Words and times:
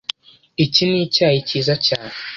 Iki 0.63 0.83
nicyayi 0.89 1.39
cyiza 1.47 1.73
cyane. 1.87 2.13